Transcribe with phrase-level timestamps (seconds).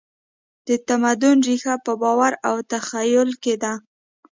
[0.67, 3.73] د تمدن ریښه په باور او تخیل کې ده.